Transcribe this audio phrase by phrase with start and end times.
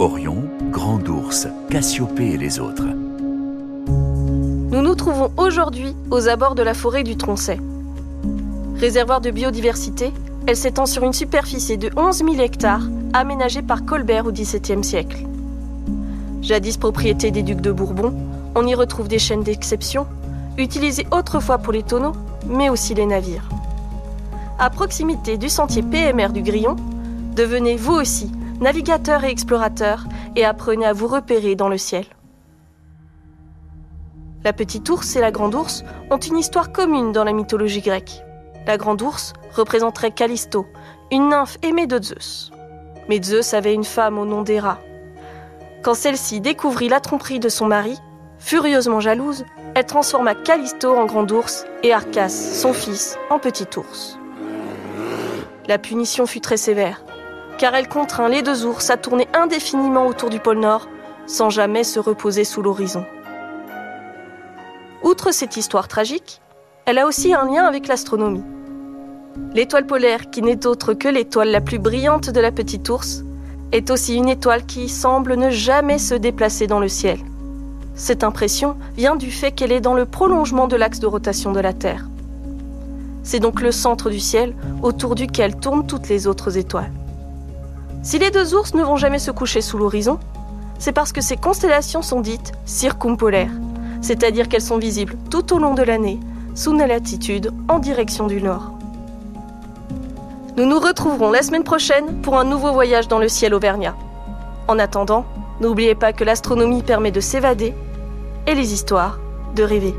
[0.00, 0.42] Orion,
[0.72, 2.88] Grand Ours, Cassiopée et les autres.
[3.86, 7.60] Nous nous trouvons aujourd'hui aux abords de la forêt du Troncet.
[8.74, 10.12] Réservoir de biodiversité,
[10.48, 15.24] elle s'étend sur une superficie de 11 000 hectares, aménagée par Colbert au XVIIe siècle.
[16.42, 18.14] Jadis propriété des ducs de Bourbon,
[18.56, 20.08] on y retrouve des chaînes d'exception,
[20.58, 22.16] utilisées autrefois pour les tonneaux,
[22.48, 23.48] mais aussi les navires.
[24.58, 26.74] À proximité du sentier PMR du Grillon,
[27.36, 28.28] devenez vous aussi
[28.60, 30.04] navigateur et explorateur
[30.34, 32.04] et apprenez à vous repérer dans le ciel.
[34.44, 38.22] La petite ours et la grande ours ont une histoire commune dans la mythologie grecque.
[38.66, 40.66] La grande ours représenterait Callisto,
[41.10, 42.50] une nymphe aimée de Zeus.
[43.08, 44.78] Mais Zeus avait une femme au nom d'Héra.
[45.82, 47.98] Quand celle-ci découvrit la tromperie de son mari,
[48.38, 54.18] furieusement jalouse, elle transforma Callisto en grande ours et Arcas, son fils, en petit ours.
[55.68, 57.05] La punition fut très sévère,
[57.58, 60.88] car elle contraint les deux ours à tourner indéfiniment autour du pôle Nord,
[61.26, 63.04] sans jamais se reposer sous l'horizon.
[65.02, 66.40] Outre cette histoire tragique,
[66.84, 68.44] elle a aussi un lien avec l'astronomie.
[69.54, 73.22] L'étoile polaire, qui n'est autre que l'étoile la plus brillante de la petite ours,
[73.72, 77.18] est aussi une étoile qui semble ne jamais se déplacer dans le ciel.
[77.94, 81.60] Cette impression vient du fait qu'elle est dans le prolongement de l'axe de rotation de
[81.60, 82.06] la Terre.
[83.22, 86.92] C'est donc le centre du ciel autour duquel tournent toutes les autres étoiles.
[88.06, 90.20] Si les deux ours ne vont jamais se coucher sous l'horizon,
[90.78, 93.50] c'est parce que ces constellations sont dites circumpolaires,
[94.00, 96.20] c'est-à-dire qu'elles sont visibles tout au long de l'année,
[96.54, 98.70] sous nos latitudes, en direction du nord.
[100.56, 103.96] Nous nous retrouverons la semaine prochaine pour un nouveau voyage dans le ciel auvergnat.
[104.68, 105.24] En attendant,
[105.60, 107.74] n'oubliez pas que l'astronomie permet de s'évader
[108.46, 109.18] et les histoires
[109.56, 109.96] de rêver.